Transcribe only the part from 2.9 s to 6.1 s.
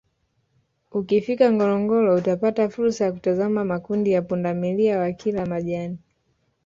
ya kutazama makumi ya pundamilia wakila majani